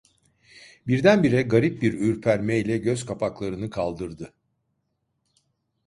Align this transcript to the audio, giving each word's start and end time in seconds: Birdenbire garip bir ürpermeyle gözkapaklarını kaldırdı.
Birdenbire 0.87 1.41
garip 1.41 1.81
bir 1.81 1.93
ürpermeyle 1.93 2.77
gözkapaklarını 2.77 3.69
kaldırdı. 3.69 4.33